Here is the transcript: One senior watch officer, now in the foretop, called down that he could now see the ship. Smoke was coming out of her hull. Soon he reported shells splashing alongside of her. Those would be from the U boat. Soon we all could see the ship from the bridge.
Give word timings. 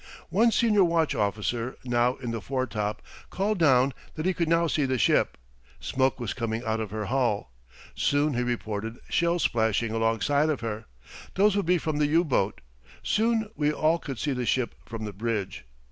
One 0.29 0.49
senior 0.49 0.83
watch 0.83 1.13
officer, 1.13 1.77
now 1.85 2.15
in 2.15 2.31
the 2.31 2.41
foretop, 2.41 3.03
called 3.29 3.59
down 3.59 3.93
that 4.15 4.25
he 4.25 4.33
could 4.33 4.47
now 4.49 4.65
see 4.65 4.85
the 4.85 4.97
ship. 4.97 5.37
Smoke 5.79 6.19
was 6.19 6.33
coming 6.33 6.63
out 6.65 6.79
of 6.79 6.89
her 6.89 7.05
hull. 7.05 7.51
Soon 7.93 8.33
he 8.33 8.41
reported 8.41 8.97
shells 9.09 9.43
splashing 9.43 9.91
alongside 9.91 10.49
of 10.49 10.61
her. 10.61 10.85
Those 11.35 11.55
would 11.55 11.67
be 11.67 11.77
from 11.77 11.97
the 11.99 12.07
U 12.07 12.23
boat. 12.23 12.61
Soon 13.03 13.51
we 13.55 13.71
all 13.71 13.99
could 13.99 14.17
see 14.17 14.33
the 14.33 14.43
ship 14.47 14.73
from 14.87 15.05
the 15.05 15.13
bridge. 15.13 15.65